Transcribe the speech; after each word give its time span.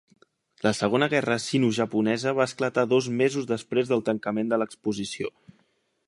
La 0.67 0.69
Segona 0.75 1.07
Guerra 1.11 1.35
Sinojaponesa 1.43 2.33
va 2.39 2.47
esclatar 2.51 2.85
dos 2.93 3.09
mesos 3.19 3.47
després 3.51 3.91
del 3.91 4.01
tancament 4.09 4.49
de 4.55 4.59
l'Exposició. 4.63 5.31